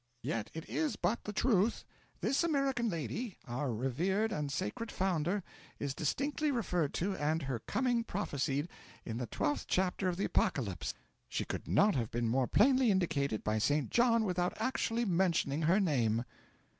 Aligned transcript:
Yet 0.23 0.49
it 0.55 0.67
is 0.67 0.95
but 0.95 1.25
the 1.25 1.31
truth. 1.31 1.85
This 2.21 2.43
American 2.43 2.89
lady, 2.89 3.37
our 3.45 3.71
revered 3.71 4.31
and 4.31 4.51
sacred 4.51 4.91
founder, 4.91 5.43
is 5.77 5.93
distinctly 5.93 6.49
referred 6.49 6.95
to 6.95 7.15
and 7.17 7.43
her 7.43 7.59
coming 7.59 8.03
prophesied, 8.03 8.67
in 9.05 9.17
the 9.19 9.27
twelfth 9.27 9.67
chapter 9.67 10.07
of 10.07 10.17
the 10.17 10.25
Apocalypse; 10.25 10.95
she 11.29 11.45
could 11.45 11.67
not 11.67 11.93
have 11.93 12.09
been 12.09 12.27
more 12.27 12.47
plainly 12.47 12.89
indicated 12.89 13.43
by 13.43 13.59
St. 13.59 13.91
John 13.91 14.23
without 14.23 14.53
actually 14.59 15.05
mentioning 15.05 15.61
her 15.61 15.79
name.' 15.79 16.23